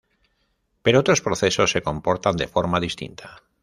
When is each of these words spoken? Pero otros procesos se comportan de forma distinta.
Pero 0.81 0.99
otros 1.01 1.21
procesos 1.21 1.69
se 1.69 1.83
comportan 1.83 2.35
de 2.35 2.47
forma 2.47 2.79
distinta. 2.79 3.43